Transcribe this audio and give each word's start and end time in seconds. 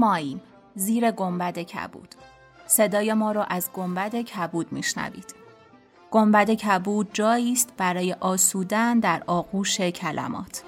ماییم. 0.00 0.40
زیر 0.74 1.10
گنبد 1.10 1.58
کبود. 1.58 2.14
صدای 2.66 3.14
ما 3.14 3.32
را 3.32 3.44
از 3.44 3.70
گنبد 3.72 4.14
کبود 4.16 4.72
میشنوید. 4.72 5.34
گنبد 6.10 6.50
کبود 6.50 7.08
جایی 7.12 7.52
است 7.52 7.72
برای 7.76 8.12
آسودن 8.12 8.98
در 8.98 9.22
آغوش 9.26 9.80
کلمات. 9.80 10.62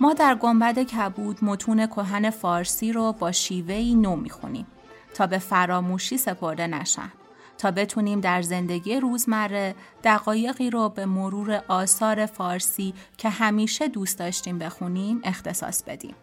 ما 0.00 0.14
در 0.14 0.34
گنبد 0.34 0.78
کبود 0.78 1.38
متون 1.42 1.86
کهن 1.86 2.30
فارسی 2.30 2.92
رو 2.92 3.12
با 3.12 3.32
شیوهی 3.32 3.94
نو 3.94 4.16
می‌خونیم 4.16 4.66
تا 5.14 5.26
به 5.26 5.38
فراموشی 5.38 6.18
سپرده 6.18 6.66
نشن. 6.66 7.12
تا 7.58 7.70
بتونیم 7.70 8.20
در 8.20 8.42
زندگی 8.42 9.00
روزمره 9.00 9.74
دقایقی 10.04 10.70
رو 10.70 10.88
به 10.88 11.06
مرور 11.06 11.62
آثار 11.68 12.26
فارسی 12.26 12.94
که 13.16 13.28
همیشه 13.28 13.88
دوست 13.88 14.18
داشتیم 14.18 14.58
بخونیم 14.58 15.20
اختصاص 15.24 15.82
بدیم. 15.82 16.14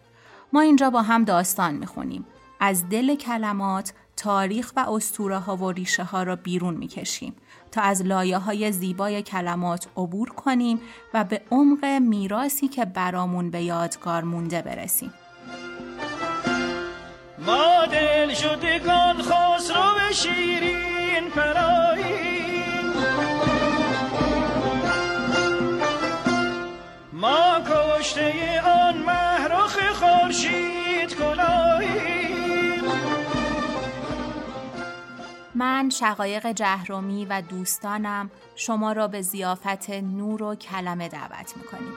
ما 0.53 0.61
اینجا 0.61 0.89
با 0.89 1.01
هم 1.01 1.23
داستان 1.23 1.73
می‌خونیم. 1.73 2.25
از 2.59 2.89
دل 2.89 3.15
کلمات 3.15 3.93
تاریخ 4.17 4.73
و 4.75 4.79
اسطوره 4.79 5.39
ها 5.39 5.55
و 5.55 5.71
ریشه 5.71 6.03
ها 6.03 6.23
را 6.23 6.35
بیرون 6.35 6.73
می‌کشیم 6.73 7.35
تا 7.71 7.81
از 7.81 8.01
لایه 8.01 8.37
های 8.37 8.71
زیبای 8.71 9.21
کلمات 9.21 9.87
عبور 9.97 10.29
کنیم 10.29 10.79
و 11.13 11.23
به 11.23 11.41
عمق 11.51 11.85
میراسی 11.85 12.67
که 12.67 12.85
برامون 12.85 13.49
به 13.49 13.61
یادگار 13.61 14.23
مونده 14.23 14.61
برسیم. 14.61 15.13
ما 17.45 17.85
دل 17.91 18.33
شدگان 18.33 19.21
خسرو 19.21 20.13
شیرین 20.13 20.94
پرایی 21.21 22.65
ما 27.13 27.61
کشته 27.69 28.61
آن 28.61 28.97
محرخ 28.97 29.77
خورشید 29.93 31.15
کلایی 31.15 32.25
من 35.55 35.89
شقایق 35.89 36.51
جهرومی 36.51 37.25
و 37.25 37.41
دوستانم 37.41 38.31
شما 38.55 38.91
را 38.91 39.07
به 39.07 39.21
زیافت 39.21 39.89
نور 39.89 40.43
و 40.43 40.55
کلمه 40.55 41.07
دعوت 41.07 41.53
می‌کنیم. 41.57 41.93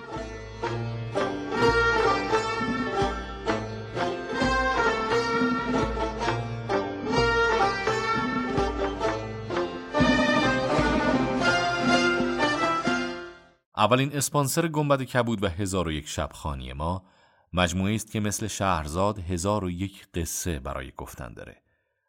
اولین 13.79 14.17
اسپانسر 14.17 14.69
گنبد 14.69 15.03
کبود 15.03 15.45
و 15.45 15.49
هزار 15.49 15.89
و 15.89 15.93
یک 15.93 16.09
شب 16.09 16.29
خانی 16.33 16.73
ما 16.73 17.05
مجموعه 17.53 17.95
است 17.95 18.13
که 18.13 18.21
مثل 18.21 18.47
شهرزاد 18.47 19.19
هزار 19.19 19.65
و 19.65 19.71
یک 19.71 20.09
قصه 20.15 20.59
برای 20.59 20.93
گفتن 20.97 21.35
داره. 21.35 21.63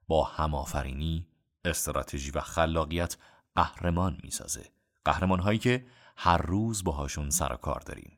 با 0.08 0.24
همآفرینی 0.24 1.28
استراتژی 1.66 2.32
و 2.32 2.42
خلاقیت 2.42 3.18
قهرمان 3.56 4.18
می‌سازه. 4.24 4.66
قهرمان 5.06 5.40
هایی 5.40 5.60
که 5.60 5.86
هر 6.18 6.38
روز 6.38 6.84
باهاشون 6.84 7.30
سر 7.30 7.56
کار 7.56 7.80
داریم. 7.80 8.18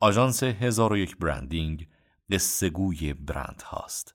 آژانس 0.00 0.42
هزار 0.42 0.92
و 0.92 0.96
یک 0.96 1.16
برندینگ 1.16 1.88
قصهگوی 2.30 3.12
برند 3.12 3.62
هاست 3.66 4.14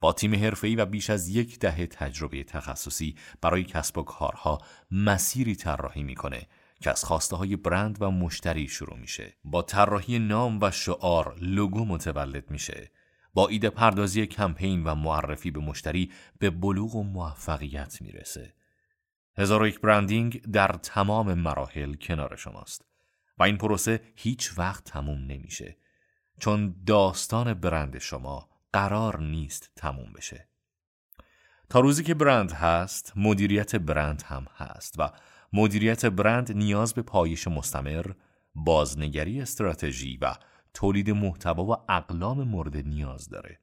با 0.00 0.12
تیم 0.12 0.34
حرفه‌ای 0.34 0.76
و 0.76 0.86
بیش 0.86 1.10
از 1.10 1.28
یک 1.28 1.58
دهه 1.58 1.86
تجربه 1.86 2.44
تخصصی 2.44 3.16
برای 3.40 3.64
کسب 3.64 3.98
و 3.98 4.02
کارها 4.02 4.58
مسیری 4.90 5.56
طراحی 5.56 6.02
می‌کنه. 6.02 6.46
که 6.82 6.90
از 6.90 7.04
خواسته 7.04 7.36
های 7.36 7.56
برند 7.56 8.02
و 8.02 8.10
مشتری 8.10 8.68
شروع 8.68 8.98
میشه. 8.98 9.36
با 9.44 9.62
طراحی 9.62 10.18
نام 10.18 10.58
و 10.62 10.70
شعار 10.70 11.36
لوگو 11.40 11.84
متولد 11.84 12.50
میشه. 12.50 12.90
با 13.34 13.48
ایده 13.48 13.70
پردازی 13.70 14.26
کمپین 14.26 14.84
و 14.84 14.94
معرفی 14.94 15.50
به 15.50 15.60
مشتری 15.60 16.12
به 16.38 16.50
بلوغ 16.50 16.94
و 16.94 17.02
موفقیت 17.02 18.02
می‌رسه. 18.02 18.54
هزار 19.38 19.62
و 19.62 19.68
یک 19.68 19.80
برندینگ 19.80 20.42
در 20.42 20.68
تمام 20.68 21.34
مراحل 21.34 21.94
کنار 21.94 22.36
شماست 22.36 22.84
و 23.38 23.42
این 23.42 23.56
پروسه 23.56 24.00
هیچ 24.16 24.58
وقت 24.58 24.84
تموم 24.84 25.18
نمیشه. 25.18 25.76
چون 26.40 26.74
داستان 26.86 27.54
برند 27.54 27.98
شما 27.98 28.48
قرار 28.72 29.20
نیست 29.20 29.70
تموم 29.76 30.12
بشه. 30.12 30.48
تا 31.68 31.80
روزی 31.80 32.04
که 32.04 32.14
برند 32.14 32.52
هست 32.52 33.12
مدیریت 33.16 33.76
برند 33.76 34.22
هم 34.22 34.46
هست 34.56 34.94
و 34.98 35.10
مدیریت 35.52 36.06
برند 36.06 36.52
نیاز 36.52 36.94
به 36.94 37.02
پایش 37.02 37.48
مستمر، 37.48 38.06
بازنگری 38.54 39.40
استراتژی 39.40 40.18
و 40.22 40.34
تولید 40.74 41.10
محتوا 41.10 41.64
و 41.64 41.76
اقلام 41.88 42.42
مورد 42.42 42.76
نیاز 42.76 43.28
داره. 43.28 43.58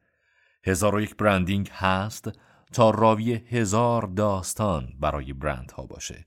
هزار 0.66 0.96
و 0.96 1.02
یک 1.02 1.16
برندینگ 1.16 1.70
هست 1.74 2.32
تا 2.74 2.90
راوی 2.90 3.34
هزار 3.34 4.02
داستان 4.02 4.94
برای 5.00 5.34
برندها 5.34 5.86
باشه 5.86 6.26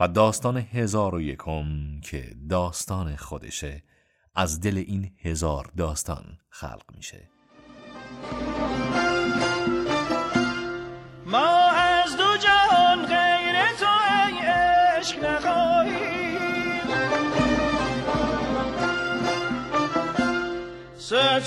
و 0.00 0.08
داستان 0.08 0.56
هزار 0.56 1.14
و 1.14 1.20
یکم 1.20 2.00
که 2.00 2.34
داستان 2.50 3.16
خودشه 3.16 3.82
از 4.34 4.60
دل 4.60 4.76
این 4.76 5.10
هزار 5.22 5.72
داستان 5.76 6.38
خلق 6.48 6.84
میشه. 6.96 7.30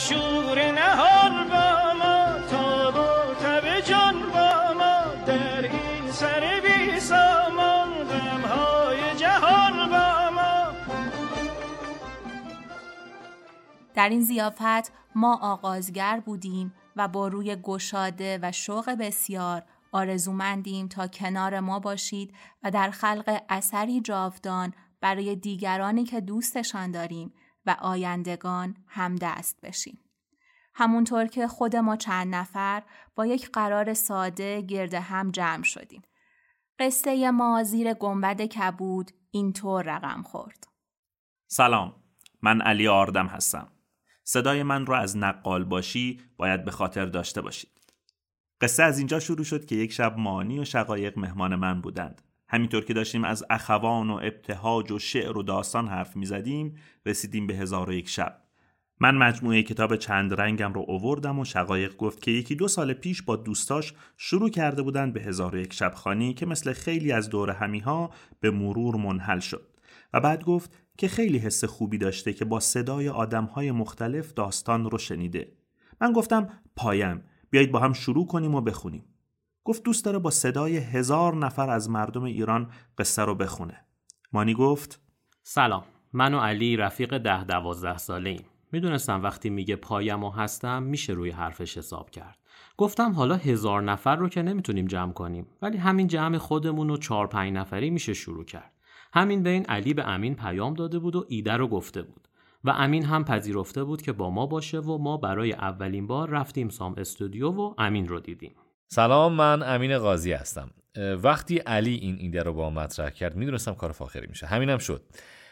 شور 0.09 0.71
نهان 0.71 1.47
با 1.49 1.93
ما 1.93 2.47
تا 2.49 2.91
و 2.91 3.33
تب 3.33 3.79
جان 3.79 4.13
با 4.33 4.73
ما 4.73 5.23
در 5.25 5.61
این 5.61 6.11
سر 6.11 6.61
بی 6.63 6.99
سامان 6.99 8.03
غمهای 8.03 9.15
جهان 9.15 9.89
با 9.89 10.29
ما. 10.35 10.67
در 13.93 14.09
این 14.09 14.21
زیافت 14.21 14.91
ما 15.15 15.39
آغازگر 15.41 16.19
بودیم 16.19 16.73
و 16.95 17.07
با 17.07 17.27
روی 17.27 17.55
گشاده 17.55 18.39
و 18.41 18.51
شوق 18.51 18.89
بسیار 18.89 19.63
آرزومندیم 19.91 20.87
تا 20.87 21.07
کنار 21.07 21.59
ما 21.59 21.79
باشید 21.79 22.33
و 22.63 22.71
در 22.71 22.91
خلق 22.91 23.41
اثری 23.49 24.01
جاودان 24.01 24.73
برای 25.01 25.35
دیگرانی 25.35 26.03
که 26.03 26.21
دوستشان 26.21 26.91
داریم 26.91 27.33
و 27.65 27.75
آیندگان 27.81 28.75
همدست 28.87 29.61
بشیم. 29.61 29.99
همونطور 30.75 31.27
که 31.27 31.47
خود 31.47 31.75
ما 31.75 31.95
چند 31.95 32.35
نفر 32.35 32.83
با 33.15 33.25
یک 33.25 33.49
قرار 33.49 33.93
ساده 33.93 34.61
گرد 34.61 34.93
هم 34.93 35.31
جمع 35.31 35.63
شدیم. 35.63 36.01
قصه 36.79 37.31
ما 37.31 37.63
زیر 37.63 37.93
گنبد 37.93 38.41
کبود 38.41 39.11
اینطور 39.31 39.83
رقم 39.95 40.23
خورد. 40.23 40.67
سلام 41.47 41.95
من 42.41 42.61
علی 42.61 42.87
آردم 42.87 43.27
هستم. 43.27 43.71
صدای 44.23 44.63
من 44.63 44.85
را 44.85 44.97
از 44.97 45.17
نقال 45.17 45.63
باشی 45.63 46.21
باید 46.37 46.65
به 46.65 46.71
خاطر 46.71 47.05
داشته 47.05 47.41
باشید. 47.41 47.69
قصه 48.61 48.83
از 48.83 48.97
اینجا 48.97 49.19
شروع 49.19 49.43
شد 49.43 49.65
که 49.65 49.75
یک 49.75 49.91
شب 49.91 50.17
مانی 50.17 50.59
و 50.59 50.65
شقایق 50.65 51.19
مهمان 51.19 51.55
من 51.55 51.81
بودند. 51.81 52.21
همینطور 52.53 52.85
که 52.85 52.93
داشتیم 52.93 53.23
از 53.23 53.43
اخوان 53.49 54.09
و 54.09 54.13
ابتهاج 54.13 54.91
و 54.91 54.99
شعر 54.99 55.37
و 55.37 55.43
داستان 55.43 55.87
حرف 55.87 56.15
می 56.15 56.25
زدیم 56.25 56.75
رسیدیم 57.05 57.47
به 57.47 57.53
هزار 57.53 57.89
و 57.89 57.93
یک 57.93 58.09
شب. 58.09 58.41
من 58.99 59.15
مجموعه 59.15 59.63
کتاب 59.63 59.95
چند 59.95 60.33
رنگم 60.33 60.73
رو 60.73 60.85
اووردم 60.87 61.39
و 61.39 61.45
شقایق 61.45 61.97
گفت 61.97 62.21
که 62.21 62.31
یکی 62.31 62.55
دو 62.55 62.67
سال 62.67 62.93
پیش 62.93 63.21
با 63.21 63.35
دوستاش 63.35 63.93
شروع 64.17 64.49
کرده 64.49 64.81
بودند 64.81 65.13
به 65.13 65.21
هزار 65.21 65.55
و 65.55 65.57
یک 65.57 65.73
شب 65.73 65.93
خانی 65.95 66.33
که 66.33 66.45
مثل 66.45 66.73
خیلی 66.73 67.11
از 67.11 67.29
دور 67.29 67.49
همیها 67.49 68.09
به 68.39 68.51
مرور 68.51 68.95
منحل 68.95 69.39
شد 69.39 69.67
و 70.13 70.19
بعد 70.19 70.43
گفت 70.43 70.77
که 70.97 71.07
خیلی 71.07 71.37
حس 71.37 71.63
خوبی 71.63 71.97
داشته 71.97 72.33
که 72.33 72.45
با 72.45 72.59
صدای 72.59 73.09
آدمهای 73.09 73.71
مختلف 73.71 74.33
داستان 74.33 74.89
رو 74.89 74.97
شنیده. 74.97 75.51
من 76.01 76.13
گفتم 76.13 76.49
پایم 76.75 77.23
بیایید 77.49 77.71
با 77.71 77.79
هم 77.79 77.93
شروع 77.93 78.27
کنیم 78.27 78.55
و 78.55 78.61
بخونیم. 78.61 79.12
گفت 79.63 79.83
دوست 79.83 80.05
داره 80.05 80.19
با 80.19 80.29
صدای 80.29 80.77
هزار 80.77 81.35
نفر 81.35 81.69
از 81.69 81.89
مردم 81.89 82.23
ایران 82.23 82.71
قصه 82.97 83.21
رو 83.21 83.35
بخونه. 83.35 83.85
مانی 84.33 84.53
گفت 84.53 85.01
سلام 85.43 85.83
من 86.13 86.33
و 86.33 86.39
علی 86.39 86.77
رفیق 86.77 87.17
ده 87.17 87.43
دوازده 87.43 87.97
ساله 87.97 88.29
ایم. 88.29 88.45
می‌دونستم 88.71 89.23
وقتی 89.23 89.49
میگه 89.49 89.75
پایم 89.75 90.23
و 90.23 90.29
هستم 90.29 90.83
میشه 90.83 91.13
روی 91.13 91.29
حرفش 91.29 91.77
حساب 91.77 92.09
کرد. 92.09 92.37
گفتم 92.77 93.11
حالا 93.11 93.35
هزار 93.35 93.81
نفر 93.81 94.15
رو 94.15 94.29
که 94.29 94.41
نمی‌تونیم 94.41 94.85
جمع 94.85 95.13
کنیم 95.13 95.47
ولی 95.61 95.77
همین 95.77 96.07
جمع 96.07 96.37
خودمون 96.37 96.89
و 96.89 96.97
چهار 96.97 97.27
پنج 97.27 97.53
نفری 97.53 97.89
میشه 97.89 98.13
شروع 98.13 98.45
کرد. 98.45 98.73
همین 99.13 99.43
بین 99.43 99.65
علی 99.65 99.93
به 99.93 100.07
امین 100.07 100.35
پیام 100.35 100.73
داده 100.73 100.99
بود 100.99 101.15
و 101.15 101.25
ایده 101.27 101.53
رو 101.53 101.67
گفته 101.67 102.01
بود. 102.01 102.27
و 102.63 102.69
امین 102.69 103.05
هم 103.05 103.23
پذیرفته 103.23 103.83
بود 103.83 104.01
که 104.01 104.11
با 104.11 104.29
ما 104.29 104.45
باشه 104.45 104.79
و 104.79 104.97
ما 104.97 105.17
برای 105.17 105.53
اولین 105.53 106.07
بار 106.07 106.29
رفتیم 106.29 106.69
سام 106.69 106.93
استودیو 106.97 107.51
و 107.51 107.73
امین 107.77 108.07
رو 108.07 108.19
دیدیم. 108.19 108.55
سلام 108.87 109.33
من 109.33 109.63
امین 109.63 109.97
قاضی 109.97 110.33
هستم. 110.33 110.71
وقتی 111.23 111.57
علی 111.57 111.95
این 111.95 112.17
ایده 112.19 112.43
رو 112.43 112.53
با 112.53 112.69
مطرح 112.69 113.09
کرد 113.09 113.35
می‌دونستم 113.35 113.73
کار 113.73 113.91
فاخری 113.91 114.27
میشه. 114.27 114.47
همینم 114.47 114.77
شد. 114.77 115.03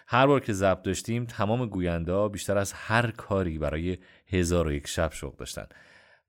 هر 0.07 0.27
بار 0.27 0.39
که 0.39 0.53
ضبط 0.53 0.81
داشتیم 0.81 1.25
تمام 1.25 1.65
گوینده 1.65 2.27
بیشتر 2.27 2.57
از 2.57 2.73
هر 2.73 3.11
کاری 3.11 3.57
برای 3.57 3.97
هزار 4.27 4.67
و 4.67 4.71
یک 4.71 4.87
شب 4.87 5.13
شوق 5.13 5.35
داشتن. 5.35 5.65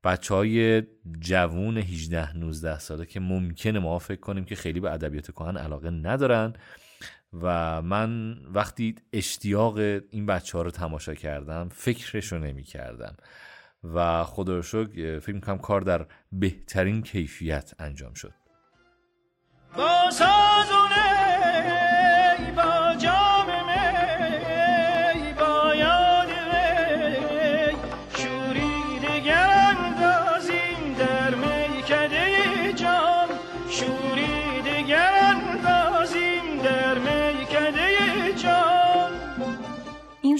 بچه 0.04 0.34
های 0.34 0.82
جوون 1.20 1.76
18 1.76 2.36
19 2.36 2.78
ساله 2.78 3.06
که 3.06 3.20
ممکنه 3.20 3.78
ما 3.78 3.98
فکر 3.98 4.20
کنیم 4.20 4.44
که 4.44 4.54
خیلی 4.54 4.80
به 4.80 4.92
ادبیات 4.92 5.30
کهن 5.30 5.56
علاقه 5.56 5.90
ندارن 5.90 6.52
و 7.42 7.82
من 7.82 8.38
وقتی 8.54 8.94
اشتیاق 9.12 9.78
این 10.10 10.26
بچه 10.26 10.58
ها 10.58 10.62
رو 10.62 10.70
تماشا 10.70 11.14
کردم 11.14 11.68
فکرش 11.68 12.32
رو 12.32 12.38
نمی 12.38 12.62
کردم 12.62 13.16
و 13.84 14.24
خدا 14.24 14.62
شکر 14.62 15.18
فکر 15.18 15.34
می‌کنم 15.34 15.58
کار 15.58 15.80
در 15.80 16.06
بهترین 16.32 17.02
کیفیت 17.02 17.72
انجام 17.78 18.14
شد. 18.14 18.32
با 19.76 20.10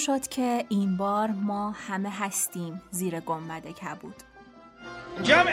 شد 0.07 0.29
که 0.29 0.65
این 0.69 0.97
بار 0.97 1.31
ما 1.31 1.71
همه 1.71 2.11
هستیم 2.11 2.83
زیر 2.91 3.21
گنبد 3.21 3.67
کبود. 3.67 4.15
جمع 5.23 5.51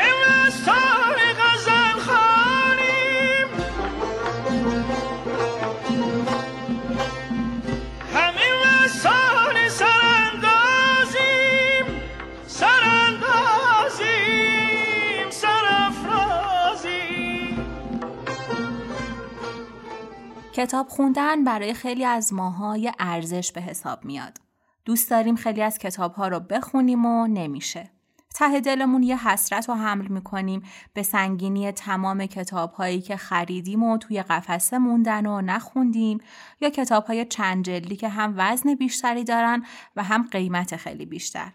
کتاب 20.59 20.87
خوندن 20.87 21.43
برای 21.43 21.73
خیلی 21.73 22.05
از 22.05 22.33
ماها 22.33 22.77
یه 22.77 22.91
ارزش 22.99 23.51
به 23.51 23.61
حساب 23.61 24.05
میاد 24.05 24.37
دوست 24.85 25.09
داریم 25.09 25.35
خیلی 25.35 25.61
از 25.61 25.77
کتاب 25.77 26.13
ها 26.13 26.27
رو 26.27 26.39
بخونیم 26.39 27.05
و 27.05 27.27
نمیشه. 27.27 27.89
ته 28.35 28.59
دلمون 28.59 29.03
یه 29.03 29.27
حسرت 29.27 29.69
رو 29.69 29.75
حمل 29.75 30.07
می‌کنیم 30.07 30.63
به 30.93 31.03
سنگینی 31.03 31.71
تمام 31.71 32.25
کتاب 32.25 32.71
هایی 32.71 33.01
که 33.01 33.17
خریدیم 33.17 33.83
و 33.83 33.97
توی 33.97 34.23
قفسه 34.23 34.77
موندن 34.77 35.25
و 35.25 35.41
نخوندیم 35.41 36.17
یا 36.61 36.69
کتاب 36.69 37.05
های 37.05 37.25
چند 37.25 37.97
که 37.97 38.09
هم 38.09 38.33
وزن 38.37 38.75
بیشتری 38.75 39.23
دارن 39.23 39.65
و 39.95 40.03
هم 40.03 40.27
قیمت 40.31 40.75
خیلی 40.75 41.05
بیشتر. 41.05 41.51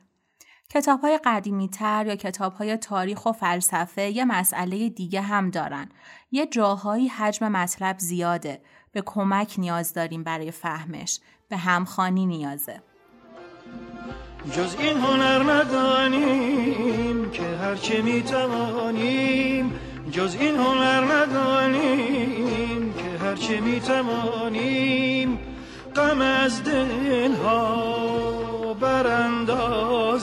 کتاب 0.70 1.00
های 1.00 1.18
قدیمی 1.24 1.68
تر 1.68 2.06
یا 2.06 2.16
کتاب 2.16 2.54
های 2.54 2.76
تاریخ 2.76 3.26
و 3.26 3.32
فلسفه 3.32 4.10
یه 4.10 4.24
مسئله 4.24 4.88
دیگه 4.88 5.20
هم 5.20 5.50
دارن. 5.50 5.88
یه 6.30 6.46
جاهایی 6.46 7.08
حجم 7.08 7.48
مطلب 7.48 7.98
زیاده. 7.98 8.62
به 8.94 9.02
کمک 9.06 9.54
نیاز 9.58 9.92
داریم 9.92 10.22
برای 10.22 10.50
فهمش. 10.50 11.20
به 11.48 11.56
همخانی 11.56 12.26
نیازه. 12.26 12.82
جز 14.52 14.76
این 14.78 14.96
هنر 14.98 15.52
ندانیم 15.52 17.30
که 17.30 17.42
هرچه 17.42 18.02
می‌توانیم 18.02 19.72
جز 20.10 20.36
این 20.40 20.56
هنر 20.56 21.12
ندانیم 21.14 22.94
که 22.94 23.18
هرچه 23.24 23.60
می‌توانیم 23.60 25.38
غم 25.96 26.20
از 26.20 26.64
دلها 26.64 27.94
براندازیم 28.80 30.22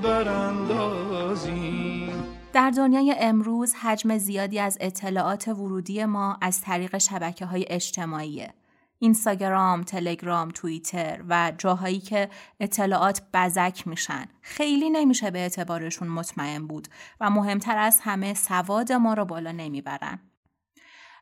براندازیم 0.00 0.91
در 2.52 2.70
دنیای 2.70 3.14
امروز 3.18 3.74
حجم 3.74 4.18
زیادی 4.18 4.58
از 4.58 4.78
اطلاعات 4.80 5.48
ورودی 5.48 6.04
ما 6.04 6.38
از 6.40 6.60
طریق 6.60 6.98
شبکه 6.98 7.46
های 7.46 7.66
اجتماعیه 7.68 8.54
اینستاگرام، 8.98 9.82
تلگرام، 9.82 10.50
توییتر 10.50 11.24
و 11.28 11.52
جاهایی 11.58 12.00
که 12.00 12.28
اطلاعات 12.60 13.22
بزک 13.34 13.88
میشن 13.88 14.26
خیلی 14.40 14.90
نمیشه 14.90 15.30
به 15.30 15.38
اعتبارشون 15.38 16.08
مطمئن 16.08 16.66
بود 16.66 16.88
و 17.20 17.30
مهمتر 17.30 17.78
از 17.78 18.00
همه 18.02 18.34
سواد 18.34 18.92
ما 18.92 19.14
رو 19.14 19.24
بالا 19.24 19.52
نمی‌برن. 19.52 20.18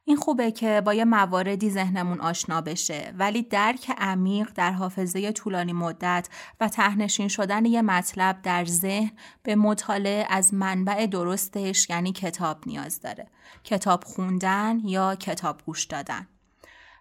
این 0.05 0.17
خوبه 0.17 0.51
که 0.51 0.83
با 0.85 0.95
یه 0.95 1.05
مواردی 1.05 1.71
ذهنمون 1.71 2.21
آشنا 2.21 2.61
بشه 2.61 3.15
ولی 3.19 3.43
درک 3.43 3.91
عمیق 3.99 4.51
در 4.55 4.73
حافظه 4.73 5.33
طولانی 5.33 5.73
مدت 5.73 6.29
و 6.61 6.69
تهنشین 6.69 7.29
شدن 7.29 7.65
یه 7.65 7.83
مطلب 7.83 8.43
در 8.43 8.65
ذهن 8.65 9.11
به 9.43 9.57
مطالعه 9.57 10.27
از 10.31 10.55
منبع 10.55 11.07
درستش 11.07 11.91
یعنی 11.91 12.13
کتاب 12.13 12.59
نیاز 12.67 13.01
داره. 13.01 13.27
کتاب 13.65 14.05
خوندن 14.05 14.81
یا 14.85 15.15
کتاب 15.15 15.63
گوش 15.67 15.85
دادن. 15.85 16.29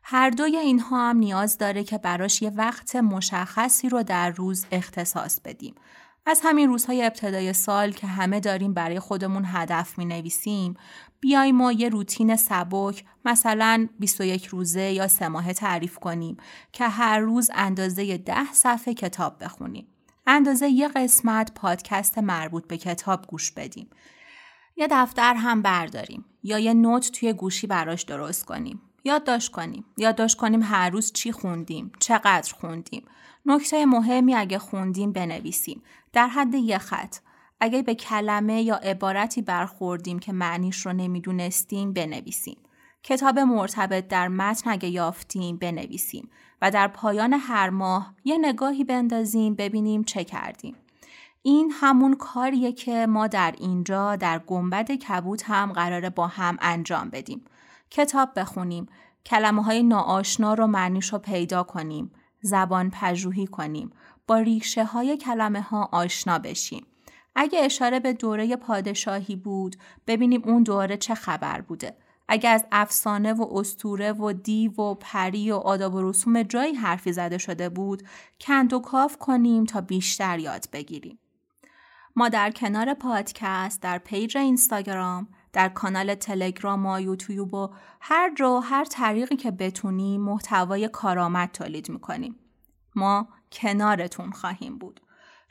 هر 0.04 0.30
دوی 0.30 0.58
اینها 0.58 1.10
هم 1.10 1.18
نیاز 1.18 1.58
داره 1.58 1.84
که 1.84 1.98
براش 1.98 2.42
یه 2.42 2.50
وقت 2.50 2.96
مشخصی 2.96 3.90
رو 3.90 4.04
در 4.04 4.30
روز 4.30 4.66
اختصاص 4.72 5.40
بدیم. 5.40 5.76
از 6.30 6.42
همین 6.44 6.70
روزهای 6.70 7.06
ابتدای 7.06 7.54
سال 7.54 7.92
که 7.92 8.08
همه 8.08 8.40
داریم 8.40 8.74
برای 8.74 9.00
خودمون 9.00 9.44
هدف 9.46 9.98
می 9.98 10.06
نویسیم 10.06 10.74
بیایم 11.20 11.56
ما 11.56 11.72
یه 11.72 11.90
روتین 11.90 12.36
سبک 12.36 13.04
مثلا 13.26 13.88
21 14.00 14.46
روزه 14.46 14.82
یا 14.82 15.08
سه 15.08 15.28
ماه 15.28 15.54
تعریف 15.54 16.00
کنیم 16.00 16.38
که 16.72 16.88
هر 16.88 17.20
روز 17.20 17.52
اندازه 17.54 18.18
ده 18.18 18.54
صفحه 18.54 18.94
کتاب 18.94 19.44
بخونیم. 19.44 19.88
اندازه 20.28 20.68
یه 20.68 20.88
قسمت 20.88 21.54
پادکست 21.54 22.18
مربوط 22.18 22.68
به 22.68 22.78
کتاب 22.78 23.28
گوش 23.28 23.52
بدیم. 23.52 23.90
یه 24.78 24.88
دفتر 24.92 25.34
هم 25.34 25.62
برداریم 25.62 26.26
یا 26.44 26.60
یه 26.60 26.74
نوت 26.74 27.12
توی 27.12 27.34
گوشی 27.34 27.68
براش 27.68 28.04
درست 28.04 28.46
کنیم. 28.46 28.82
یادداشت 29.04 29.52
کنیم. 29.52 29.86
یادداشت 29.98 30.38
کنیم 30.38 30.64
هر 30.64 30.90
روز 30.90 31.12
چی 31.12 31.32
خوندیم 31.32 31.92
چقدر 32.00 32.54
خوندیم. 32.54 33.06
نکته 33.46 33.86
مهمی 33.86 34.36
اگه 34.36 34.60
خوندیم 34.60 35.12
بنویسیم. 35.12 35.82
در 36.14 36.28
حد 36.28 36.54
یه 36.54 36.78
خط. 36.78 37.16
اگه 37.60 37.82
به 37.82 37.96
کلمه 37.96 38.62
یا 38.62 38.76
عبارتی 38.76 39.42
برخوردیم 39.42 40.20
که 40.20 40.34
معنیش 40.34 40.86
رو 40.86 40.94
نمی‌دونستیم 40.94 41.94
بنویسیم. 41.94 42.58
کتاب 43.04 43.40
مرتبط 43.40 44.08
در 44.08 44.28
متن 44.28 44.70
اگه 44.70 44.90
یافتیم 44.90 45.58
بنویسیم. 45.58 46.30
و 46.62 46.72
در 46.72 46.88
پایان 46.88 47.34
هر 47.34 47.70
ماه 47.70 48.16
یه 48.24 48.38
نگاهی 48.38 48.84
بندازیم 48.84 49.56
ببینیم 49.56 50.04
چه 50.04 50.24
کردیم. 50.24 50.76
این 51.42 51.72
همون 51.72 52.14
کاریه 52.14 52.72
که 52.72 53.06
ما 53.06 53.28
در 53.28 53.56
اینجا 53.58 54.16
در 54.16 54.40
گنبد 54.40 54.92
کبوت 54.92 55.44
هم 55.50 55.74
قراره 55.74 56.10
با 56.10 56.28
هم 56.28 56.58
انجام 56.62 57.10
بدیم. 57.10 57.46
کتاب 57.92 58.30
بخونیم 58.36 58.90
کلمه 59.26 59.64
های 59.64 59.84
ناآشنا 59.84 60.54
رو 60.54 60.68
معنیش 60.68 61.14
رو 61.14 61.20
پیدا 61.20 61.64
کنیم 61.64 62.12
زبان 62.42 62.90
پژوهی 62.90 63.48
کنیم 63.48 63.92
با 64.28 64.38
ریشه 64.38 64.86
های 64.86 65.18
کلمه 65.18 65.62
ها 65.62 65.90
آشنا 65.92 66.40
بشیم. 66.40 66.86
اگه 67.36 67.60
اشاره 67.60 68.00
به 68.00 68.14
دوره 68.14 68.56
پادشاهی 68.56 69.36
بود 69.36 69.76
ببینیم 70.08 70.42
اون 70.46 70.64
دوره 70.64 70.98
چه 70.98 71.16
خبر 71.16 71.62
بوده. 71.62 71.98
اگه 72.28 72.50
از 72.50 72.66
افسانه 72.72 73.34
و 73.34 73.58
استوره 73.58 74.12
و 74.12 74.34
دیو 74.34 74.82
و 74.82 74.96
پری 74.96 75.52
و 75.52 75.56
آداب 75.56 75.96
و 75.96 76.10
رسوم 76.10 76.44
جایی 76.44 76.74
حرفی 76.74 77.14
زده 77.14 77.38
شده 77.38 77.70
بود 77.70 78.04
کند 78.40 78.74
و 78.74 78.80
کاف 78.80 79.18
کنیم 79.18 79.66
تا 79.66 79.82
بیشتر 79.82 80.40
یاد 80.40 80.66
بگیریم. 80.74 81.20
ما 82.16 82.30
در 82.30 82.52
کنار 82.52 82.94
پادکست 82.94 83.82
در 83.82 83.98
پیج 83.98 84.38
اینستاگرام 84.38 85.28
در 85.54 85.70
کانال 85.70 86.16
تلگرام 86.16 86.86
و 86.86 87.00
یوتیوب 87.00 87.54
و 87.54 87.70
هر 88.02 88.36
جا 88.36 88.60
هر 88.60 88.86
طریقی 88.86 89.36
که 89.36 89.52
بتونیم 89.52 90.22
محتوای 90.22 90.88
کارآمد 90.88 91.52
تولید 91.52 91.90
می‌کنیم. 91.90 92.36
ما 92.96 93.28
کنارتون 93.52 94.32
خواهیم 94.32 94.78
بود. 94.78 95.02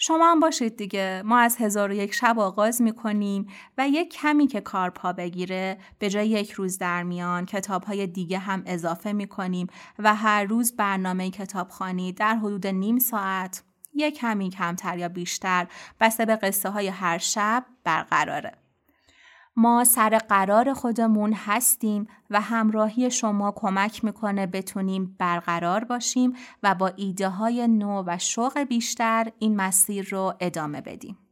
شما 0.01 0.31
هم 0.31 0.41
باشید 0.41 0.77
دیگه 0.77 1.23
ما 1.25 1.39
از 1.39 1.57
هزار 1.57 1.91
و 1.91 1.95
یک 1.95 2.15
شب 2.15 2.39
آغاز 2.39 2.83
می‌کنیم 2.83 3.47
و 3.79 3.89
یک 3.89 4.13
کمی 4.13 4.47
که 4.47 4.61
کار 4.61 4.91
پا 4.91 5.13
بگیره 5.13 5.79
به 5.99 6.11
جای 6.11 6.29
یک 6.29 6.51
روز 6.51 6.79
در 6.79 7.03
میان 7.03 7.47
کتاب 7.47 7.85
های 7.85 8.07
دیگه 8.07 8.39
هم 8.39 8.63
اضافه 8.67 9.13
می‌کنیم 9.13 9.67
و 9.99 10.15
هر 10.15 10.45
روز 10.45 10.77
برنامه 10.77 11.31
کتابخانی 11.31 12.13
در 12.13 12.37
حدود 12.37 12.67
نیم 12.67 12.99
ساعت 12.99 13.63
یک 13.95 14.19
کمی 14.19 14.51
کمتر 14.51 14.99
یا 14.99 15.09
بیشتر 15.09 15.67
بسته 16.01 16.25
به 16.25 16.37
قصه 16.37 16.71
های 16.71 16.89
هر 16.89 17.19
شب 17.19 17.65
برقراره. 17.85 18.68
ما 19.59 19.85
سر 19.85 20.19
قرار 20.19 20.75
خودمون 20.75 21.33
هستیم 21.33 22.07
و 22.31 22.41
همراهی 22.41 23.11
شما 23.11 23.53
کمک 23.57 24.05
می‌کنه 24.05 24.47
بتونیم 24.47 25.17
برقرار 25.19 25.85
باشیم 25.85 26.33
و 26.63 26.75
با 26.75 26.93
ایده 26.97 27.29
های 27.29 27.69
نو 27.69 28.05
و 28.07 28.19
شوق 28.19 28.59
بیشتر 28.59 29.33
این 29.39 29.57
مسیر 29.57 30.09
رو 30.11 30.35
ادامه 30.41 30.81
بدیم. 30.81 31.28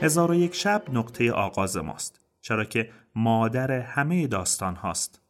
هزار 0.00 0.30
و 0.30 0.34
یک 0.34 0.54
شب 0.54 0.82
نقطه 0.92 1.32
آغاز 1.32 1.76
ماست 1.76 2.20
چرا 2.40 2.64
که 2.64 2.90
مادر 3.14 3.70
همه 3.70 4.26
داستان 4.26 4.76
هاست. 4.76 5.20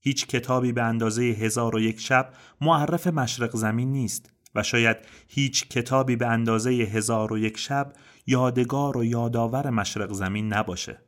هیچ 0.00 0.26
کتابی 0.26 0.72
به 0.72 0.82
اندازه 0.82 1.22
هزار 1.22 1.76
و 1.76 1.80
یک 1.80 2.00
شب 2.00 2.32
معرف 2.60 3.06
مشرق 3.06 3.56
زمین 3.56 3.92
نیست 3.92 4.32
و 4.54 4.62
شاید 4.62 4.96
هیچ 5.28 5.68
کتابی 5.68 6.16
به 6.16 6.26
اندازه 6.26 6.70
هزار 6.70 7.32
و 7.32 7.38
یک 7.38 7.58
شب 7.58 7.92
یادگار 8.26 8.96
و 8.96 9.04
یادآور 9.04 9.70
مشرق 9.70 10.12
زمین 10.12 10.52
نباشه. 10.52 10.98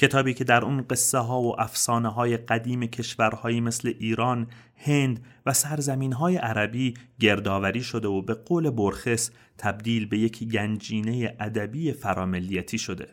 کتابی 0.00 0.34
که 0.34 0.44
در 0.44 0.64
اون 0.64 0.84
قصه 0.90 1.18
ها 1.18 1.40
و 1.40 1.60
افسانه 1.60 2.08
های 2.08 2.36
قدیم 2.36 2.86
کشورهایی 2.86 3.60
مثل 3.60 3.94
ایران، 3.98 4.46
هند 4.76 5.24
و 5.46 5.52
سرزمین 5.52 6.12
های 6.12 6.36
عربی 6.36 6.94
گردآوری 7.18 7.82
شده 7.82 8.08
و 8.08 8.22
به 8.22 8.34
قول 8.34 8.70
برخس 8.70 9.30
تبدیل 9.58 10.06
به 10.06 10.18
یک 10.18 10.44
گنجینه 10.44 11.36
ادبی 11.40 11.92
فراملیتی 11.92 12.78
شده. 12.78 13.08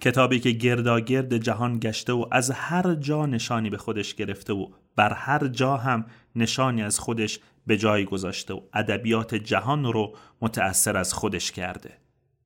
کتابی 0.00 0.40
که 0.40 0.50
گرداگرد 0.50 1.36
جهان 1.36 1.78
گشته 1.78 2.12
و 2.12 2.26
از 2.30 2.50
هر 2.50 2.94
جا 2.94 3.26
نشانی 3.26 3.70
به 3.70 3.76
خودش 3.76 4.14
گرفته 4.14 4.52
و 4.52 4.66
بر 4.96 5.12
هر 5.12 5.48
جا 5.48 5.76
هم 5.76 6.06
نشانی 6.36 6.82
از 6.82 6.98
خودش 6.98 7.40
به 7.66 7.76
جای 7.76 8.04
گذاشته 8.04 8.54
و 8.54 8.60
ادبیات 8.74 9.34
جهان 9.34 9.84
رو 9.84 10.16
متأثر 10.40 10.96
از 10.96 11.14
خودش 11.14 11.52
کرده. 11.52 11.90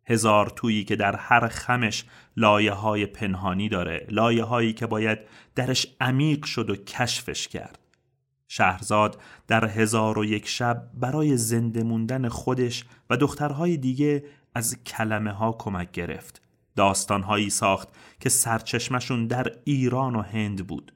هزار 0.07 0.49
تویی 0.57 0.85
که 0.85 0.97
در 0.97 1.17
هر 1.17 1.49
خمش 1.49 2.05
لایه 2.37 2.73
های 2.73 3.07
پنهانی 3.07 3.69
داره 3.69 4.07
لایه 4.11 4.45
هایی 4.45 4.73
که 4.73 4.87
باید 4.87 5.19
درش 5.55 5.87
عمیق 6.01 6.45
شد 6.45 6.71
و 6.71 6.77
کشفش 6.77 7.49
کرد. 7.49 7.79
شهرزاد 8.49 9.21
در 9.47 9.65
هزار 9.65 10.19
و 10.19 10.25
یک 10.25 10.49
شب 10.49 10.91
برای 10.95 11.37
زنده 11.37 11.83
موندن 11.83 12.29
خودش 12.29 12.85
و 13.11 13.17
دخترهای 13.17 13.77
دیگه 13.77 14.25
از 14.55 14.85
کلمه 14.85 15.33
ها 15.33 15.53
کمک 15.53 15.91
گرفت. 15.91 16.43
داستانهایی 16.77 17.51
ساخت 17.51 17.89
که 18.21 18.29
سرچشمشون 18.29 19.27
در 19.27 19.53
ایران 19.65 20.17
و 20.17 20.23
هند 20.23 20.67
بود. 20.67 20.93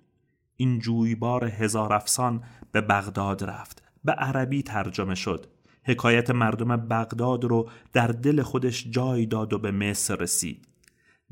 این 0.56 0.78
جویبار 0.78 1.44
هزار 1.44 1.92
افسان 1.92 2.42
به 2.72 2.80
بغداد 2.80 3.44
رفت. 3.44 3.82
به 4.04 4.12
عربی 4.12 4.62
ترجمه 4.62 5.14
شد. 5.14 5.46
حکایت 5.90 6.30
مردم 6.30 6.76
بغداد 6.76 7.44
رو 7.44 7.68
در 7.92 8.06
دل 8.06 8.42
خودش 8.42 8.86
جای 8.90 9.26
داد 9.26 9.52
و 9.52 9.58
به 9.58 9.70
مصر 9.70 10.16
رسید. 10.16 10.68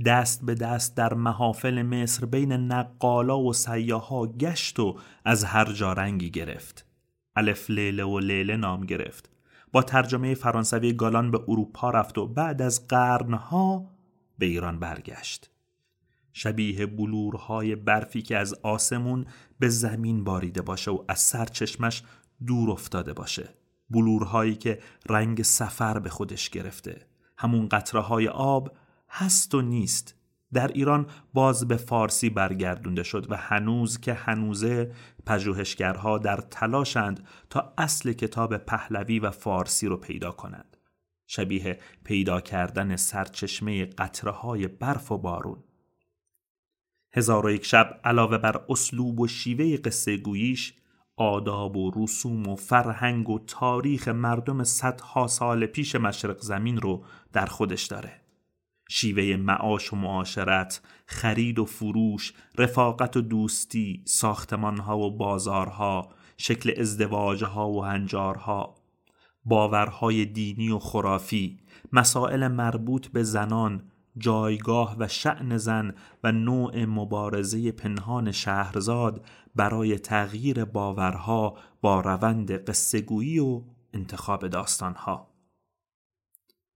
دست 0.06 0.44
به 0.46 0.54
دست 0.54 0.96
در 0.96 1.14
محافل 1.14 1.82
مصر 1.82 2.26
بین 2.26 2.52
نقالا 2.52 3.40
و 3.40 3.52
سیاها 3.52 4.26
گشت 4.26 4.80
و 4.80 4.96
از 5.24 5.44
هر 5.44 5.72
جا 5.72 5.92
رنگی 5.92 6.30
گرفت. 6.30 6.86
الف 7.36 7.70
لیله 7.70 8.04
و 8.04 8.18
لیله 8.18 8.56
نام 8.56 8.86
گرفت. 8.86 9.30
با 9.72 9.82
ترجمه 9.82 10.34
فرانسوی 10.34 10.92
گالان 10.92 11.30
به 11.30 11.40
اروپا 11.48 11.90
رفت 11.90 12.18
و 12.18 12.26
بعد 12.26 12.62
از 12.62 12.88
قرنها 12.88 13.90
به 14.38 14.46
ایران 14.46 14.78
برگشت. 14.78 15.50
شبیه 16.32 16.86
بلورهای 16.86 17.76
برفی 17.76 18.22
که 18.22 18.36
از 18.36 18.54
آسمون 18.54 19.26
به 19.58 19.68
زمین 19.68 20.24
باریده 20.24 20.62
باشه 20.62 20.90
و 20.90 21.04
از 21.08 21.20
سرچشمش 21.20 22.02
دور 22.46 22.70
افتاده 22.70 23.12
باشه. 23.12 23.57
بلورهایی 23.90 24.54
که 24.54 24.78
رنگ 25.08 25.42
سفر 25.42 25.98
به 25.98 26.10
خودش 26.10 26.50
گرفته. 26.50 27.06
همون 27.38 27.68
قطره 27.68 28.00
های 28.00 28.28
آب 28.28 28.76
هست 29.08 29.54
و 29.54 29.62
نیست. 29.62 30.14
در 30.52 30.68
ایران 30.68 31.06
باز 31.34 31.68
به 31.68 31.76
فارسی 31.76 32.30
برگردونده 32.30 33.02
شد 33.02 33.30
و 33.30 33.36
هنوز 33.36 34.00
که 34.00 34.14
هنوزه 34.14 34.94
پژوهشگرها 35.26 36.18
در 36.18 36.36
تلاشند 36.36 37.26
تا 37.50 37.72
اصل 37.78 38.12
کتاب 38.12 38.56
پهلوی 38.56 39.18
و 39.18 39.30
فارسی 39.30 39.86
رو 39.86 39.96
پیدا 39.96 40.32
کنند. 40.32 40.76
شبیه 41.26 41.78
پیدا 42.04 42.40
کردن 42.40 42.96
سرچشمه 42.96 43.86
قطره 43.86 44.30
های 44.30 44.68
برف 44.68 45.12
و 45.12 45.18
بارون. 45.18 45.64
هزار 47.12 47.46
و 47.46 47.50
یک 47.50 47.64
شب 47.64 48.00
علاوه 48.04 48.38
بر 48.38 48.64
اسلوب 48.68 49.20
و 49.20 49.26
شیوه 49.26 49.76
قصه 49.76 50.16
گوییش 50.16 50.74
آداب 51.18 51.76
و 51.76 51.90
رسوم 51.96 52.48
و 52.48 52.56
فرهنگ 52.56 53.30
و 53.30 53.38
تاریخ 53.38 54.08
مردم 54.08 54.64
صدها 54.64 55.26
سال 55.26 55.66
پیش 55.66 55.94
مشرق 55.94 56.40
زمین 56.40 56.76
رو 56.76 57.04
در 57.32 57.46
خودش 57.46 57.86
داره. 57.86 58.20
شیوه 58.90 59.36
معاش 59.36 59.92
و 59.92 59.96
معاشرت، 59.96 60.80
خرید 61.06 61.58
و 61.58 61.64
فروش، 61.64 62.32
رفاقت 62.58 63.16
و 63.16 63.20
دوستی، 63.20 64.02
ساختمانها 64.06 64.98
و 64.98 65.16
بازارها، 65.16 66.08
شکل 66.36 66.80
ازدواجها 66.80 67.70
و 67.70 67.84
هنجارها، 67.84 68.74
باورهای 69.44 70.24
دینی 70.24 70.70
و 70.70 70.78
خرافی، 70.78 71.58
مسائل 71.92 72.48
مربوط 72.48 73.06
به 73.06 73.22
زنان، 73.22 73.82
جایگاه 74.18 74.96
و 74.98 75.08
شعن 75.08 75.56
زن 75.56 75.94
و 76.24 76.32
نوع 76.32 76.84
مبارزه 76.84 77.72
پنهان 77.72 78.32
شهرزاد 78.32 79.24
برای 79.56 79.98
تغییر 79.98 80.64
باورها 80.64 81.56
با 81.80 82.00
روند 82.00 82.50
قصهگویی 82.50 83.38
و 83.38 83.62
انتخاب 83.92 84.48
داستانها. 84.48 85.28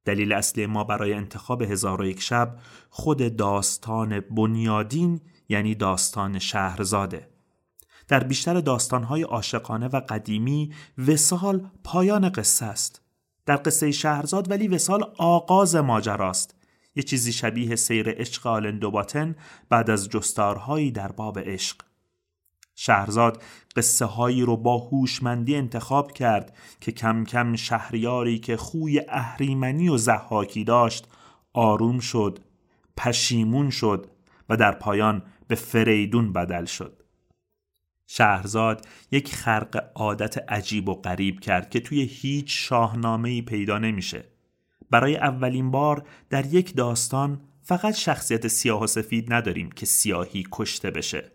دلیل 0.05 0.33
اصلی 0.33 0.67
ما 0.67 0.85
برای 0.85 1.13
انتخاب 1.13 1.63
هزار 1.63 2.01
و 2.01 2.05
یک 2.05 2.21
شب 2.21 2.57
خود 2.91 3.37
داستان 3.37 4.21
بنیادین 4.21 5.21
یعنی 5.49 5.75
داستان 5.75 6.39
شهرزاده. 6.39 7.29
در 8.09 8.25
بیشتر 8.25 8.61
داستانهای 8.61 9.23
عاشقانه 9.23 9.89
و 9.89 10.01
قدیمی 10.09 10.73
وسال 10.99 11.71
پایان 11.85 12.29
قصه 12.29 12.67
است. 12.67 13.03
در 13.47 13.61
قصه 13.65 13.91
شهرزاد 13.91 14.51
ولی 14.51 14.69
وسال 14.69 15.13
آغاز 15.19 15.77
ماجراست. 15.77 16.62
یه 16.95 17.03
چیزی 17.03 17.33
شبیه 17.33 17.77
سیر 17.77 18.11
عشق 18.11 18.47
آلندوباتن 18.47 19.37
بعد 19.69 19.91
از 19.91 20.09
جستارهایی 20.09 20.91
در 20.91 21.13
باب 21.13 21.39
عشق. 21.39 21.77
شهرزاد 22.75 23.43
قصه 23.77 24.05
هایی 24.05 24.43
رو 24.43 24.57
با 24.57 24.79
هوشمندی 24.79 25.57
انتخاب 25.57 26.13
کرد 26.13 26.57
که 26.81 26.93
کم 26.93 27.25
کم 27.25 27.57
شهریاری 27.57 28.39
که 28.39 28.57
خوی 28.57 29.03
اهریمنی 29.09 29.89
و 29.89 29.97
زحاکی 29.97 30.65
داشت 30.65 31.09
آروم 31.53 31.99
شد 31.99 32.39
پشیمون 32.97 33.71
شد 33.71 34.11
و 34.49 34.57
در 34.57 34.73
پایان 34.73 35.23
به 35.49 35.55
فریدون 35.55 36.33
بدل 36.33 36.65
شد. 36.65 37.03
شهرزاد 38.07 38.87
یک 39.11 39.35
خرق 39.35 39.91
عادت 39.95 40.53
عجیب 40.53 40.89
و 40.89 40.95
غریب 40.95 41.41
کرد 41.41 41.71
که 41.71 41.81
توی 41.81 42.03
هیچ 42.03 42.69
شاهنامه‌ای 42.69 43.43
پیدا 43.43 43.79
نمیشه. 43.79 44.32
برای 44.93 45.17
اولین 45.17 45.71
بار 45.71 46.07
در 46.31 46.47
یک 46.47 46.77
داستان 46.77 47.41
فقط 47.63 47.95
شخصیت 47.95 48.49
سیاه 48.49 48.83
و 48.83 48.87
سفید 48.87 49.33
نداریم 49.33 49.71
که 49.71 49.87
سیاهی 49.87 50.45
کشته 50.53 50.91
بشه. 50.91 51.33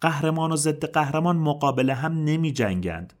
قهرمان 0.00 0.52
و 0.52 0.56
ضد 0.56 0.84
قهرمان 0.84 1.36
مقابل 1.36 1.90
هم 1.90 2.24
نمی 2.24 2.52
جنگند. 2.52 3.12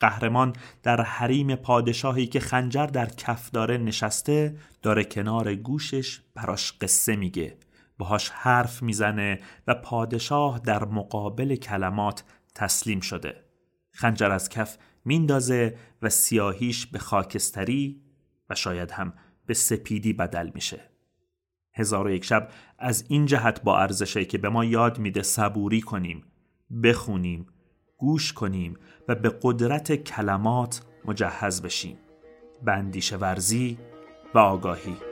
قهرمان 0.00 0.52
در 0.82 1.02
حریم 1.02 1.54
پادشاهی 1.54 2.26
که 2.26 2.40
خنجر 2.40 2.86
در 2.86 3.06
کف 3.06 3.50
داره 3.50 3.76
نشسته 3.76 4.56
داره 4.82 5.04
کنار 5.04 5.54
گوشش 5.54 6.20
براش 6.34 6.72
قصه 6.80 7.16
میگه. 7.16 7.56
باهاش 7.98 8.30
حرف 8.30 8.82
می‌زنه 8.82 9.40
و 9.66 9.74
پادشاه 9.74 10.58
در 10.58 10.84
مقابل 10.84 11.56
کلمات 11.56 12.24
تسلیم 12.54 13.00
شده. 13.00 13.34
خنجر 13.92 14.30
از 14.30 14.48
کف 14.48 14.76
میندازه 15.04 15.76
و 16.02 16.08
سیاهیش 16.08 16.86
به 16.86 16.98
خاکستری 16.98 18.07
و 18.50 18.54
شاید 18.54 18.90
هم 18.90 19.12
به 19.46 19.54
سپیدی 19.54 20.12
بدل 20.12 20.50
میشه. 20.54 20.80
هزار 21.74 22.06
و 22.06 22.10
یک 22.10 22.24
شب 22.24 22.48
از 22.78 23.04
این 23.08 23.26
جهت 23.26 23.62
با 23.62 23.78
ارزشه 23.78 24.24
که 24.24 24.38
به 24.38 24.48
ما 24.48 24.64
یاد 24.64 24.98
میده 24.98 25.22
صبوری 25.22 25.80
کنیم 25.80 26.24
بخونیم 26.82 27.46
گوش 27.96 28.32
کنیم 28.32 28.76
و 29.08 29.14
به 29.14 29.38
قدرت 29.42 29.94
کلمات 29.94 30.82
مجهز 31.04 31.62
بشیم. 31.62 31.98
بندیش 32.64 33.12
ورزی 33.12 33.78
و 34.34 34.38
آگاهی. 34.38 35.07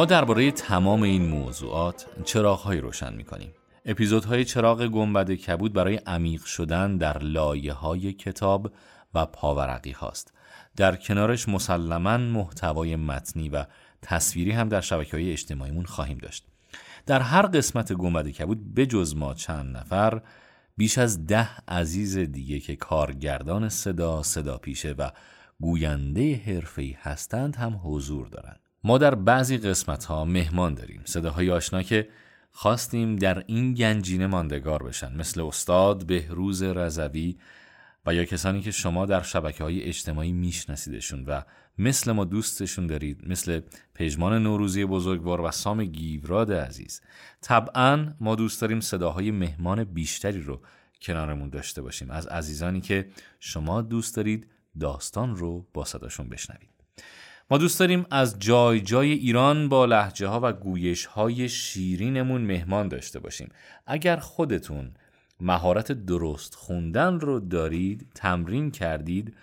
ما 0.00 0.06
درباره 0.06 0.50
تمام 0.50 1.02
این 1.02 1.28
موضوعات 1.28 2.06
چراغهایی 2.24 2.80
روشن 2.80 3.14
می 3.14 3.24
کنیم. 3.24 3.52
اپیزودهای 3.84 4.44
چراغ 4.44 4.86
گنبد 4.86 5.30
کبود 5.30 5.72
برای 5.72 5.96
عمیق 5.96 6.44
شدن 6.44 6.96
در 6.96 7.18
لایه 7.18 7.72
های 7.72 8.12
کتاب 8.12 8.72
و 9.14 9.26
پاورقی 9.26 9.90
هاست. 9.90 10.34
در 10.76 10.96
کنارش 10.96 11.48
مسلما 11.48 12.16
محتوای 12.16 12.96
متنی 12.96 13.48
و 13.48 13.64
تصویری 14.02 14.50
هم 14.50 14.68
در 14.68 14.80
شبکه 14.80 15.16
های 15.16 15.32
اجتماعیمون 15.32 15.84
خواهیم 15.84 16.18
داشت. 16.18 16.46
در 17.06 17.20
هر 17.20 17.46
قسمت 17.46 17.92
گنبد 17.92 18.28
کبود 18.28 18.74
به 18.74 18.86
جز 18.86 19.16
ما 19.16 19.34
چند 19.34 19.76
نفر 19.76 20.22
بیش 20.76 20.98
از 20.98 21.26
ده 21.26 21.48
عزیز 21.68 22.18
دیگه 22.18 22.60
که 22.60 22.76
کارگردان 22.76 23.68
صدا، 23.68 24.22
صدا 24.22 24.58
پیشه 24.58 24.92
و 24.92 25.10
گوینده 25.60 26.42
حرفه‌ای 26.46 26.96
هستند 27.00 27.56
هم 27.56 27.80
حضور 27.84 28.28
دارند. 28.28 28.69
ما 28.84 28.98
در 28.98 29.14
بعضی 29.14 29.58
قسمت 29.58 30.04
ها 30.04 30.24
مهمان 30.24 30.74
داریم. 30.74 31.02
صداهای 31.04 31.50
آشنا 31.50 31.82
که 31.82 32.08
خواستیم 32.52 33.16
در 33.16 33.44
این 33.46 33.74
گنجینه 33.74 34.26
ماندگار 34.26 34.82
بشن. 34.82 35.16
مثل 35.16 35.40
استاد 35.40 36.06
بهروز 36.06 36.62
رضوی 36.62 37.38
و 38.06 38.14
یا 38.14 38.24
کسانی 38.24 38.60
که 38.60 38.70
شما 38.70 39.06
در 39.06 39.22
شبکه 39.22 39.64
های 39.64 39.82
اجتماعی 39.82 40.32
میشناسیدشون 40.32 41.24
و 41.24 41.42
مثل 41.78 42.12
ما 42.12 42.24
دوستشون 42.24 42.86
دارید 42.86 43.28
مثل 43.28 43.60
پژمان 43.94 44.42
نوروزی 44.42 44.84
بزرگوار 44.84 45.40
و 45.40 45.50
سام 45.50 45.84
گیوراد 45.84 46.52
عزیز. 46.52 47.00
طبعا 47.40 48.14
ما 48.20 48.34
دوست 48.34 48.60
داریم 48.60 48.80
صداهای 48.80 49.30
مهمان 49.30 49.84
بیشتری 49.84 50.42
رو 50.42 50.60
کنارمون 51.02 51.48
داشته 51.48 51.82
باشیم. 51.82 52.10
از 52.10 52.26
عزیزانی 52.26 52.80
که 52.80 53.08
شما 53.40 53.82
دوست 53.82 54.16
دارید 54.16 54.50
داستان 54.80 55.36
رو 55.36 55.66
با 55.74 55.84
صداشون 55.84 56.28
بشنوید. 56.28 56.70
ما 57.52 57.58
دوست 57.58 57.80
داریم 57.80 58.06
از 58.10 58.38
جای 58.38 58.80
جای 58.80 59.12
ایران 59.12 59.68
با 59.68 59.84
لحجه 59.84 60.26
ها 60.26 60.40
و 60.42 60.52
گویش 60.52 61.06
های 61.06 61.48
شیرینمون 61.48 62.40
مهمان 62.40 62.88
داشته 62.88 63.18
باشیم. 63.18 63.48
اگر 63.86 64.16
خودتون 64.16 64.90
مهارت 65.40 65.92
درست 65.92 66.54
خوندن 66.54 67.20
رو 67.20 67.40
دارید 67.40 68.06
تمرین 68.14 68.70
کردید 68.70 69.36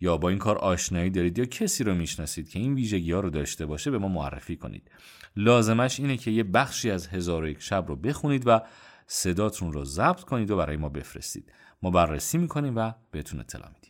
یا 0.00 0.16
با 0.16 0.28
این 0.28 0.38
کار 0.38 0.58
آشنایی 0.58 1.10
دارید 1.10 1.38
یا 1.38 1.44
کسی 1.44 1.84
رو 1.84 1.94
می‌شناسید 1.94 2.48
که 2.48 2.58
این 2.58 2.74
ویژگی 2.74 3.12
ها 3.12 3.20
رو 3.20 3.30
داشته 3.30 3.66
باشه 3.66 3.90
به 3.90 3.98
ما 3.98 4.08
معرفی 4.08 4.56
کنید. 4.56 4.90
لازمش 5.36 6.00
اینه 6.00 6.16
که 6.16 6.30
یه 6.30 6.42
بخشی 6.42 6.90
از 6.90 7.06
هزار 7.06 7.42
و 7.42 7.48
یک 7.48 7.62
شب 7.62 7.84
رو 7.88 7.96
بخونید 7.96 8.42
و 8.46 8.60
صداتون 9.06 9.72
رو 9.72 9.84
ضبط 9.84 10.20
کنید 10.20 10.50
و 10.50 10.56
برای 10.56 10.76
ما 10.76 10.88
بفرستید. 10.88 11.52
ما 11.82 11.90
بررسی 11.90 12.38
می‌کنیم 12.38 12.76
و 12.76 12.92
بهتون 13.10 13.40
اطلاع 13.40 13.68
میدیم. 13.74 13.85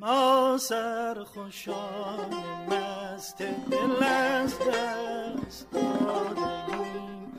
ما 0.00 0.58
سر 0.58 1.24
خوشان 1.24 2.34
مست 2.70 3.42
دل 3.42 4.04
از 4.04 4.58
دست 4.58 5.66
دادیم 5.72 7.32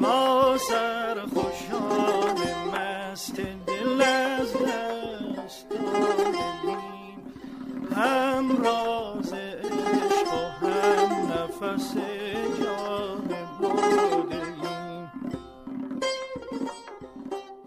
ما 0.00 0.56
سر 0.58 1.26
خوشان 1.26 2.36
مست 2.74 3.40
دل 3.40 4.02
از 4.02 4.52
دست 4.52 5.68
دادیم 5.70 7.18
هم 7.96 8.62
راز 8.62 9.32
عشق 9.32 10.32
و 10.32 10.66
هم 10.66 11.32
نفس 11.32 11.94
جان 12.60 13.32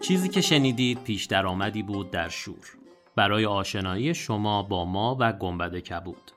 چیزی 0.00 0.28
که 0.28 0.40
شنیدید 0.40 1.02
پیش 1.02 1.24
درآمدی 1.24 1.82
بود 1.82 2.10
در 2.10 2.28
شور. 2.28 2.85
برای 3.16 3.46
آشنایی 3.46 4.14
شما 4.14 4.62
با 4.62 4.84
ما 4.84 5.16
و 5.20 5.32
گنبد 5.32 5.78
کبود 5.78 6.32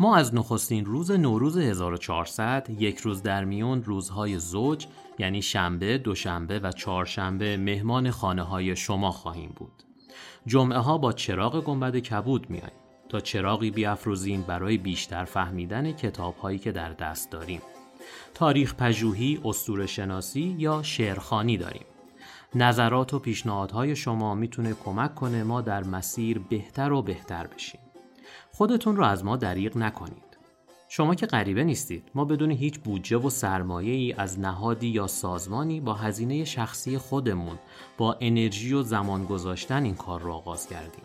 ما 0.00 0.16
از 0.16 0.34
نخستین 0.34 0.84
روز 0.84 1.10
نوروز 1.10 1.58
1400 1.58 2.66
یک 2.78 2.98
روز 2.98 3.22
در 3.22 3.44
میون 3.44 3.82
روزهای 3.82 4.38
زوج 4.38 4.86
یعنی 5.18 5.42
شنبه، 5.42 5.98
دوشنبه 5.98 6.58
و 6.58 6.72
چهارشنبه 6.72 7.56
مهمان 7.56 8.10
خانه 8.10 8.42
های 8.42 8.76
شما 8.76 9.10
خواهیم 9.10 9.52
بود. 9.56 9.82
جمعه 10.46 10.78
ها 10.78 10.98
با 10.98 11.12
چراغ 11.12 11.64
گنبد 11.64 11.96
کبود 11.96 12.50
میاییم 12.50 12.76
تا 13.08 13.20
چراغی 13.20 13.70
بیافروزیم 13.70 14.42
برای 14.42 14.78
بیشتر 14.78 15.24
فهمیدن 15.24 15.92
کتاب 15.92 16.36
هایی 16.36 16.58
که 16.58 16.72
در 16.72 16.92
دست 16.92 17.30
داریم. 17.30 17.62
تاریخ 18.34 18.74
پژوهی، 18.74 19.40
اسطوره 19.44 19.86
شناسی 19.86 20.56
یا 20.58 20.82
شعرخانی 20.82 21.56
داریم. 21.56 21.86
نظرات 22.54 23.14
و 23.14 23.18
پیشنهادهای 23.18 23.96
شما 23.96 24.34
می‌تونه 24.34 24.74
کمک 24.84 25.14
کنه 25.14 25.42
ما 25.42 25.60
در 25.60 25.84
مسیر 25.84 26.38
بهتر 26.38 26.92
و 26.92 27.02
بهتر 27.02 27.46
بشیم. 27.46 27.80
خودتون 28.52 28.96
رو 28.96 29.04
از 29.04 29.24
ما 29.24 29.36
دریغ 29.36 29.76
نکنید. 29.76 30.26
شما 30.88 31.14
که 31.14 31.26
غریبه 31.26 31.64
نیستید. 31.64 32.10
ما 32.14 32.24
بدون 32.24 32.50
هیچ 32.50 32.78
بودجه 32.78 33.16
و 33.16 33.30
سرمایه 33.30 33.94
ای 33.94 34.12
از 34.12 34.40
نهادی 34.40 34.86
یا 34.86 35.06
سازمانی 35.06 35.80
با 35.80 35.94
هزینه 35.94 36.44
شخصی 36.44 36.98
خودمون 36.98 37.58
با 37.98 38.16
انرژی 38.20 38.72
و 38.72 38.82
زمان 38.82 39.24
گذاشتن 39.24 39.84
این 39.84 39.94
کار 39.94 40.20
را 40.20 40.34
آغاز 40.34 40.66
کردیم. 40.66 41.04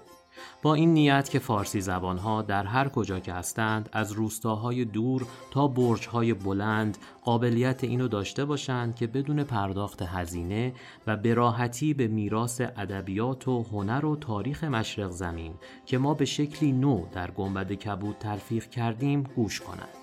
با 0.61 0.73
این 0.73 0.93
نیت 0.93 1.29
که 1.29 1.39
فارسی 1.39 1.81
زبانها 1.81 2.41
در 2.41 2.63
هر 2.63 2.89
کجا 2.89 3.19
که 3.19 3.33
هستند 3.33 3.89
از 3.93 4.11
روستاهای 4.11 4.85
دور 4.85 5.25
تا 5.51 5.67
برجهای 5.67 6.33
بلند 6.33 6.97
قابلیت 7.23 7.83
اینو 7.83 8.07
داشته 8.07 8.45
باشند 8.45 8.95
که 8.95 9.07
بدون 9.07 9.43
پرداخت 9.43 10.01
هزینه 10.01 10.73
و 11.07 11.17
براحتی 11.17 11.93
به 11.93 12.07
میراث 12.07 12.61
ادبیات 12.61 13.47
و 13.47 13.63
هنر 13.63 14.05
و 14.05 14.15
تاریخ 14.15 14.63
مشرق 14.63 15.11
زمین 15.11 15.53
که 15.85 15.97
ما 15.97 16.13
به 16.13 16.25
شکلی 16.25 16.71
نو 16.71 17.05
در 17.11 17.31
گنبد 17.31 17.71
کبود 17.71 18.15
تلفیق 18.19 18.69
کردیم 18.69 19.23
گوش 19.35 19.61
کنند. 19.61 20.01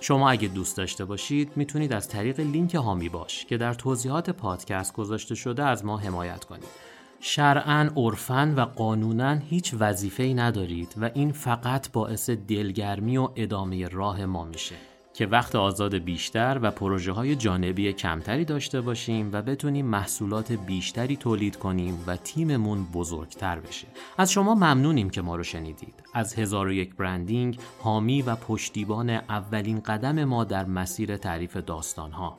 شما 0.00 0.30
اگه 0.30 0.48
دوست 0.48 0.76
داشته 0.76 1.04
باشید 1.04 1.52
می‌تونید 1.56 1.92
از 1.92 2.08
طریق 2.08 2.40
لینک 2.40 2.74
هامی 2.74 3.08
باش 3.08 3.44
که 3.44 3.56
در 3.56 3.74
توضیحات 3.74 4.30
پادکست 4.30 4.92
گذاشته 4.92 5.34
شده 5.34 5.64
از 5.64 5.84
ما 5.84 5.96
حمایت 5.98 6.44
کنید. 6.44 6.89
شرعا 7.20 7.90
عرفا 7.96 8.54
و 8.56 8.60
قانونا 8.60 9.34
هیچ 9.34 9.74
وظیفه‌ای 9.78 10.34
ندارید 10.34 10.94
و 10.96 11.10
این 11.14 11.32
فقط 11.32 11.92
باعث 11.92 12.30
دلگرمی 12.30 13.16
و 13.16 13.28
ادامه 13.36 13.88
راه 13.88 14.26
ما 14.26 14.44
میشه 14.44 14.74
که 15.14 15.26
وقت 15.26 15.56
آزاد 15.56 15.94
بیشتر 15.94 16.58
و 16.62 16.70
پروژه 16.70 17.12
های 17.12 17.36
جانبی 17.36 17.92
کمتری 17.92 18.44
داشته 18.44 18.80
باشیم 18.80 19.30
و 19.32 19.42
بتونیم 19.42 19.86
محصولات 19.86 20.52
بیشتری 20.52 21.16
تولید 21.16 21.56
کنیم 21.56 22.04
و 22.06 22.16
تیممون 22.16 22.84
بزرگتر 22.84 23.60
بشه. 23.60 23.86
از 24.18 24.32
شما 24.32 24.54
ممنونیم 24.54 25.10
که 25.10 25.22
ما 25.22 25.36
رو 25.36 25.42
شنیدید. 25.42 25.94
از 26.14 26.34
هزار 26.34 26.66
و 26.66 26.72
یک 26.72 26.96
برندینگ، 26.96 27.58
حامی 27.78 28.22
و 28.22 28.36
پشتیبان 28.36 29.10
اولین 29.10 29.80
قدم 29.80 30.24
ما 30.24 30.44
در 30.44 30.64
مسیر 30.64 31.16
تعریف 31.16 31.56
داستان 31.56 32.12
ها. 32.12 32.36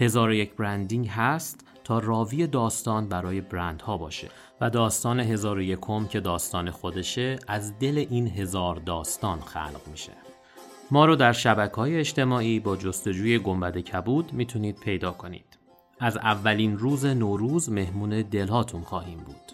هزار 0.00 0.28
و 0.28 0.34
یک 0.34 0.54
برندینگ 0.54 1.08
هست 1.08 1.64
تا 1.88 1.98
راوی 1.98 2.46
داستان 2.46 3.08
برای 3.08 3.40
برندها 3.40 3.96
باشه. 3.96 4.28
و 4.60 4.70
داستان 4.70 5.20
هزار 5.20 5.58
و 5.58 5.62
یکم 5.62 6.06
که 6.06 6.20
داستان 6.20 6.70
خودشه 6.70 7.38
از 7.46 7.78
دل 7.78 8.06
این 8.10 8.28
هزار 8.28 8.76
داستان 8.76 9.40
خلق 9.40 9.80
میشه. 9.90 10.12
ما 10.90 11.04
رو 11.04 11.16
در 11.16 11.32
شبکه 11.32 11.76
های 11.76 11.96
اجتماعی 11.96 12.60
با 12.60 12.76
جستجوی 12.76 13.38
گنبد 13.38 13.78
کبود 13.78 14.32
می‌تونید 14.32 14.80
پیدا 14.80 15.12
کنید. 15.12 15.58
از 16.00 16.16
اولین 16.16 16.78
روز 16.78 17.06
نوروز 17.06 17.70
مهمون 17.70 18.22
دلهاتون 18.22 18.82
خواهیم 18.82 19.18
بود. 19.18 19.52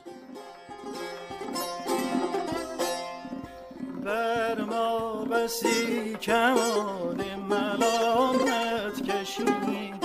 بر 4.05 4.65
ما 4.65 5.25
بسی 5.25 6.15
کمان 6.15 7.21
ملامت 7.49 9.03
کشید 9.11 10.05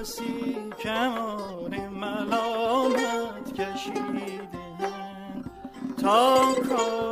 بسی 0.00 0.56
کمان 0.82 1.88
ملامت 1.88 3.52
کشیدن 3.54 4.48
تا 6.02 6.54
کار 6.68 7.09